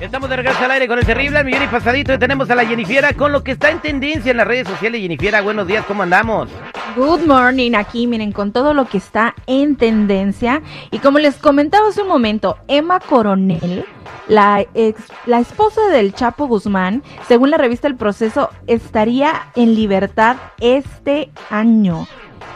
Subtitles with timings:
[0.00, 2.54] Estamos de regreso al aire con el terrible al millón y pasadito y tenemos a
[2.54, 5.00] la Jennifiera con lo que está en tendencia en las redes sociales.
[5.00, 6.50] Jennifiera, buenos días, ¿cómo andamos?
[6.96, 11.88] Good morning, aquí miren con todo lo que está en tendencia y como les comentaba
[11.88, 13.84] hace un momento, Emma Coronel,
[14.28, 20.36] la ex, la esposa del Chapo Guzmán, según la revista El Proceso, estaría en libertad
[20.60, 22.06] este año,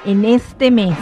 [0.05, 0.97] en este mes.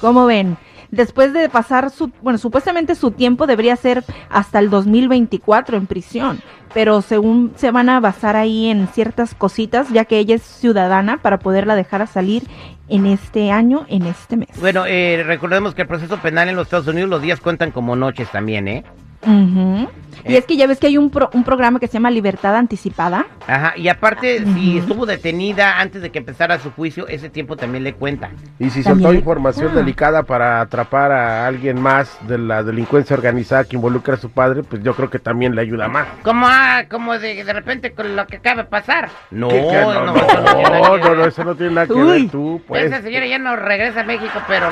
[0.00, 0.56] ¿Cómo ven?
[0.90, 6.40] Después de pasar su, bueno, supuestamente su tiempo debería ser hasta el 2024 en prisión,
[6.72, 11.18] pero según se van a basar ahí en ciertas cositas, ya que ella es ciudadana
[11.18, 12.44] para poderla dejar a salir
[12.88, 14.48] en este año, en este mes.
[14.60, 17.94] Bueno, eh, recordemos que el proceso penal en los Estados Unidos los días cuentan como
[17.94, 18.84] noches también, ¿eh?
[19.24, 20.38] Y Eh.
[20.38, 23.26] es que ya ves que hay un, pro- un programa que se llama Libertad Anticipada.
[23.46, 27.84] Ajá, y aparte, si estuvo detenida antes de que empezara su juicio, ese tiempo también
[27.84, 28.30] le cuenta.
[28.58, 29.76] Y si soltó le- información Ah.
[29.76, 34.64] delicada para atrapar a alguien más de la delincuencia organizada que involucra a su padre,
[34.64, 36.06] pues yo creo que también le ayuda más.
[36.24, 39.08] Como, ah, como de, de repente con lo que acaba de pasar.
[39.30, 39.80] No, ¿Qué- qué?
[39.80, 42.22] no, no, no, eso no tiene nada no, eso no tiene nada que Uy.
[42.22, 42.84] ver tú, pues.
[42.84, 44.66] Esa señora ya no regresa a México, pero...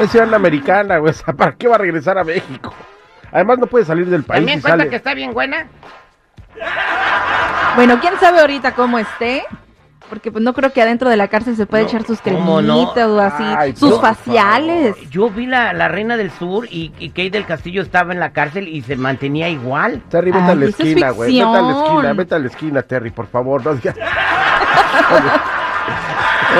[0.00, 2.74] Es ciudadana americana, güey, o sea, ¿para qué va a regresar a México?
[3.32, 4.90] Además no puede salir del país También cuenta sale.
[4.90, 5.66] que está bien buena.
[7.76, 9.42] Bueno, quién sabe ahorita cómo esté.
[10.08, 13.08] Porque pues no creo que adentro de la cárcel se puede No, echar sus cremitas
[13.08, 14.94] o así, Ay, sus faciales.
[15.08, 18.30] Yo vi la, la Reina del Sur y, y Kate del Castillo estaba en la
[18.34, 20.02] cárcel y se mantenía igual.
[20.10, 21.32] Terry, vete Ay, a la eso es esquina, güey.
[21.32, 23.64] Vete a la esquina, vete a la esquina, Terry, por favor.
[23.64, 23.96] No digas.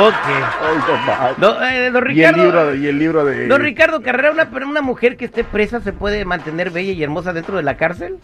[0.00, 0.14] Ok.
[0.24, 1.34] Ay.
[1.38, 4.30] Don, eh, don y el Ricardo, libro de, y el libro de don Ricardo Carrera,
[4.32, 7.62] una, pero una mujer que esté presa se puede mantener bella y hermosa dentro de
[7.62, 8.18] la cárcel.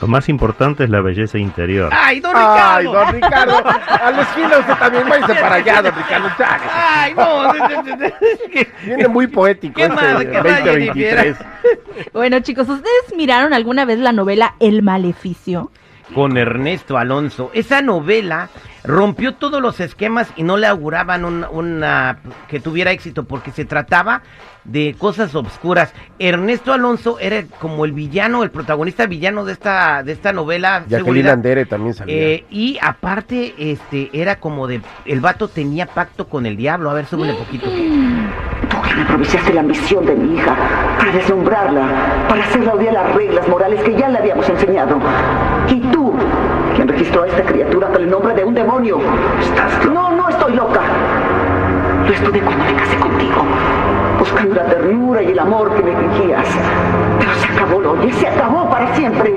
[0.00, 1.90] Lo más importante es la belleza interior.
[1.92, 2.92] ¡Ay, don Ay, Ricardo!
[2.92, 6.28] don Ricardo, a la esquina usted también váyase para allá, don Ricardo.
[6.38, 6.60] ya.
[6.74, 7.52] ¡Ay, no!
[8.84, 10.24] Viene muy poético ¿Qué este más?
[10.24, 11.36] ¿Qué más, 2023.
[12.12, 15.70] Bueno, chicos, ¿ustedes miraron alguna vez la novela El Maleficio?
[16.14, 17.50] Con Ernesto Alonso.
[17.52, 18.48] Esa novela
[18.84, 23.64] rompió todos los esquemas y no le auguraban un- una que tuviera éxito porque se
[23.66, 24.22] trataba
[24.64, 25.92] de cosas obscuras.
[26.18, 30.84] Ernesto Alonso era como el villano, el protagonista villano de esta de esta novela.
[30.88, 31.28] Jacqueline.
[31.28, 32.14] Andere también salía.
[32.16, 36.90] Eh, y aparte, este, era como de, el vato tenía pacto con el diablo.
[36.90, 37.70] A ver, súbele poquito.
[38.82, 40.54] Que aprovechaste la ambición de mi hija
[40.98, 41.82] para deslumbrarla,
[42.28, 44.98] para hacerla odiar las reglas morales que ya le habíamos enseñado.
[45.68, 46.12] Y tú,
[46.74, 48.98] quien registró a esta criatura con el nombre de un demonio.
[49.40, 50.80] ¿Estás No, no estoy loca.
[52.06, 53.42] Lo estuve cuando me casé contigo,
[54.18, 56.46] buscando la ternura y el amor que me fingías.
[57.18, 59.34] Pero se acabó, lo oyes, se acabó para siempre.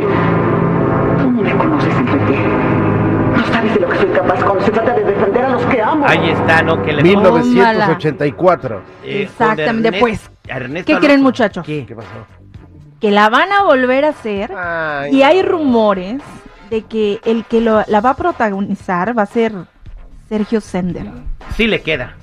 [6.06, 6.82] Ahí está, ¿no?
[6.84, 8.82] Que le 1984.
[9.04, 11.66] Eh, Exactamente, Ernest- pues, Ernesto ¿qué creen, muchachos?
[11.66, 11.86] ¿Qué?
[11.86, 12.08] ¿Qué pasó?
[13.00, 14.52] Que la van a volver a hacer.
[14.56, 16.22] Ay, Y hay rumores
[16.70, 19.54] de que el que lo- la va a protagonizar va a ser
[20.30, 21.08] Sergio Sender.
[21.56, 22.16] Sí le queda.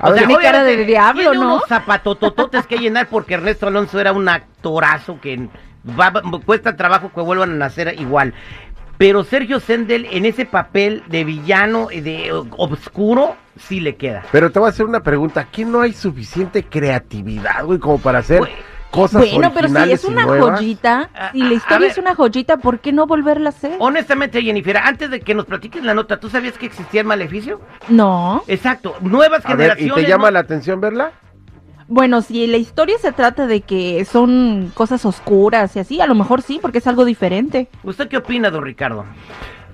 [0.00, 1.54] A ver, Tiene cara de diablo, tiene ¿no?
[1.54, 5.48] unos zapatotototes que llenar porque Ernesto Alonso era un actorazo que
[5.98, 6.12] va-
[6.44, 8.32] cuesta trabajo que vuelvan a nacer igual.
[8.98, 14.24] Pero Sergio Sendel en ese papel de villano, eh, de eh, obscuro, sí le queda.
[14.32, 15.40] Pero te voy a hacer una pregunta.
[15.40, 18.52] ¿Aquí no hay suficiente creatividad, güey, como para hacer Güey,
[18.90, 20.58] cosas Bueno, pero si es y una nuevas?
[20.58, 21.90] joyita, A- si la historia ver.
[21.90, 23.76] es una joyita, ¿por qué no volverla a hacer?
[23.78, 27.60] Honestamente, Jennifer, antes de que nos platiques la nota, ¿tú sabías que existía el maleficio?
[27.88, 28.42] No.
[28.48, 30.04] Exacto, nuevas A ver, ¿y generaciones.
[30.04, 30.30] te llama ¿no?
[30.32, 31.12] la atención verla?
[31.90, 36.14] Bueno, si la historia se trata de que son cosas oscuras y así, a lo
[36.14, 37.68] mejor sí, porque es algo diferente.
[37.82, 39.06] ¿Usted qué opina, don Ricardo?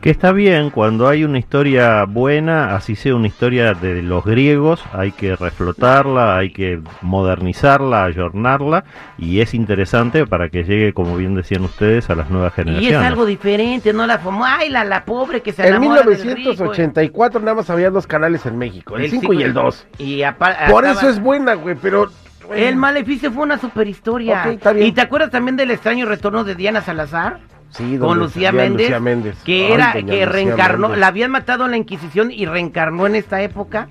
[0.05, 4.85] Que está bien, cuando hay una historia buena, así sea una historia de los griegos,
[4.93, 8.85] hay que reflotarla, hay que modernizarla, ayornarla,
[9.17, 13.01] y es interesante para que llegue, como bien decían ustedes, a las nuevas Y generaciones.
[13.01, 16.19] es algo diferente, no la famo, ay, la, la pobre que se En enamora del
[16.19, 16.51] rico.
[16.51, 19.87] 1984 nada más había dos canales en México, el 5 cinco y el 2.
[19.97, 20.21] Y
[20.69, 22.11] Por eso es buena, güey, pero...
[22.55, 24.43] El Maleficio fue una super historia.
[24.45, 24.87] Ok, está bien.
[24.87, 27.41] ¿Y te acuerdas también del extraño retorno de Diana Salazar?
[27.77, 29.37] Sí, con Lucía Méndez, Lucía Méndez.
[29.45, 31.01] que Ay, era que Lucía reencarnó, Méndez.
[31.01, 33.89] la habían matado en la Inquisición y reencarnó en esta época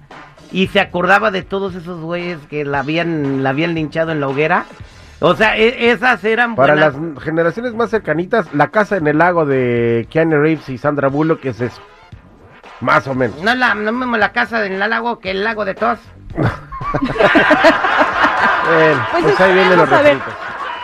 [0.52, 4.28] y se acordaba de todos esos güeyes que la habían la habían linchado en la
[4.30, 4.66] hoguera.
[5.20, 6.96] O sea, e- esas eran Para buenas.
[6.96, 11.44] las generaciones más cercanitas, la casa en el lago de Keanu Reeves y Sandra Bullock
[11.46, 11.82] es eso.
[12.82, 13.42] Más o menos.
[13.42, 16.00] No la no mismo la casa del lago que el lago de tos.
[18.66, 20.24] Bueno, Pues pues, ahí vienen los esperemos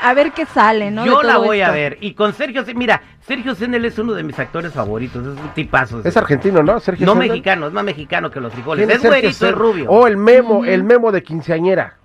[0.02, 0.32] a ver.
[0.32, 1.06] qué sale, ¿no?
[1.06, 1.98] Yo la voy a ver.
[2.02, 5.50] Y con Sergio, Se- mira, Sergio Sendel es uno de mis actores favoritos, es un
[5.54, 6.02] tipazo.
[6.04, 6.80] Es argentino, ¿no?
[6.80, 7.30] Sergio No Sendel.
[7.30, 8.86] mexicano, es más mexicano que los frijoles.
[8.86, 9.86] ¿Quién Es Sergio güerito, es rubio.
[9.90, 11.99] Oh, el memo, el memo de quinceañera.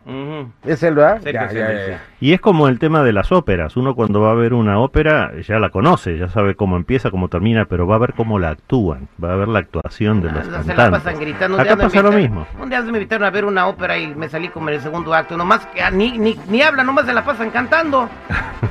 [0.64, 1.20] Es él, ¿verdad?
[1.24, 2.02] Ya, ya, ya.
[2.20, 3.76] Y es como el tema de las óperas.
[3.76, 7.28] Uno cuando va a ver una ópera ya la conoce, ya sabe cómo empieza, cómo
[7.28, 10.32] termina, pero va a ver cómo la actúan, va a ver la actuación de Ah,
[10.34, 11.02] los se la cantantes.
[11.02, 11.60] pasan gritando.
[11.60, 12.46] Acá pasa lo mismo.
[12.60, 15.14] Un día me invitaron a ver una ópera y me salí como en el segundo
[15.14, 15.36] acto.
[15.36, 18.08] Nomás que ah, ni, ni, ni hablan, nomás se la pasan cantando.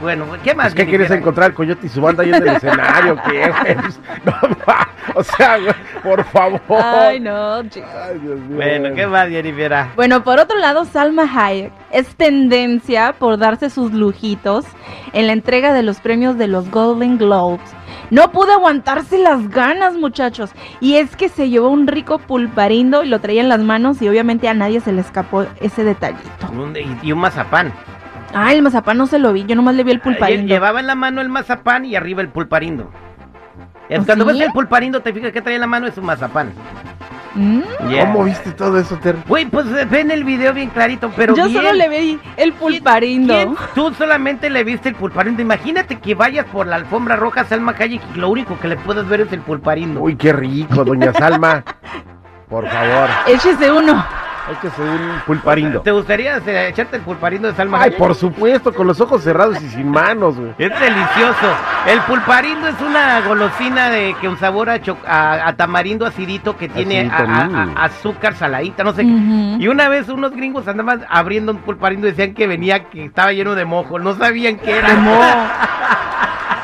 [0.00, 0.68] bueno, ¿qué más?
[0.68, 3.76] Es que quieres encontrar coyote y su banda ahí en el escenario, ¿qué, güey?
[3.82, 4.34] Pues, No,
[5.14, 6.60] o sea, güey, por favor.
[6.70, 7.90] Ay, no, chicos.
[7.94, 8.56] Ay, Dios mío.
[8.56, 9.86] Bueno, ¿qué más, Jennifer?
[9.96, 14.64] Bueno, por otro lado, Salma Hayek es tendencia por darse sus lujitos
[15.12, 17.60] en la entrega de los premios de los Golden Globes.
[18.10, 20.50] No pude aguantarse las ganas, muchachos.
[20.80, 24.08] Y es que se llevó un rico pulparindo y lo traía en las manos y
[24.08, 26.28] obviamente a nadie se le escapó ese detallito.
[27.02, 27.72] Y un mazapán.
[28.34, 30.46] Ah, el mazapán no se lo vi, yo nomás le vi el pulparindo.
[30.46, 32.90] Llevaba en la mano el mazapán y arriba el pulparindo.
[33.88, 34.32] Es ¿Ah, Cuando sí?
[34.38, 36.52] ves el pulparindo, te fijas que trae en la mano es un mazapán.
[37.34, 38.06] Mm, Yeah.
[38.12, 39.16] ¿Cómo viste todo eso, Ter?
[39.26, 41.56] Güey, pues eh, ven el video bien clarito, pero yo bien.
[41.56, 43.32] solo le vi el pulparindo.
[43.34, 43.54] ¿Quién?
[43.74, 45.40] Tú solamente le viste el pulparindo.
[45.40, 49.06] Imagínate que vayas por la alfombra roja Salma Hayek y lo único que le puedes
[49.08, 50.00] ver es el pulparindo.
[50.00, 51.64] Uy, qué rico, doña Salma.
[52.50, 54.04] Por favor, Échese uno.
[54.52, 55.80] Échese un pulparindo.
[55.80, 57.98] ¿Te gustaría eh, echarte el pulparindo de Salma Ay, Hayek?
[57.98, 60.50] por supuesto, con los ojos cerrados y sin manos, güey.
[60.58, 61.46] Es delicioso.
[61.86, 66.56] El pulparindo es una golosina de que un sabor a, cho- a- a tamarindo acidito
[66.56, 67.76] que tiene a- Acidito, a- mm.
[67.76, 69.02] a- azúcar saladita, no sé.
[69.04, 69.56] Ujú.
[69.60, 73.32] Y una vez unos gringos andaban abriendo un pulparindo y decían que venía, que estaba
[73.32, 73.98] lleno de mojo.
[73.98, 74.88] No sabían qué era.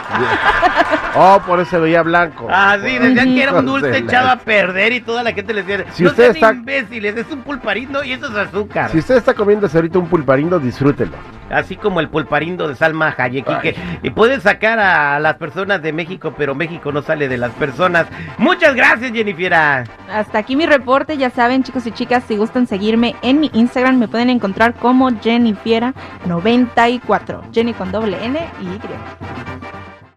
[1.15, 2.47] Oh, por eso se veía blanco.
[2.51, 5.67] Ah, sí, decían que era un dulce echado a perder y toda la gente les
[5.67, 8.91] decía, Si no usted sean está- imbéciles, es un pulparindo y eso es azúcar.
[8.91, 11.13] Si usted está comiéndose ahorita un pulparindo, disfrútelo.
[11.51, 13.49] Así como el pulparindo de Salma Hayek.
[13.49, 17.39] Y, que, y puede sacar a las personas de México, pero México no sale de
[17.39, 18.07] las personas.
[18.37, 19.55] Muchas gracias, Jennifer.
[19.55, 23.97] Hasta aquí mi reporte, ya saben chicos y chicas, si gustan seguirme en mi Instagram
[23.99, 28.79] me pueden encontrar como Jennifiera94, Jenny con doble N y Y.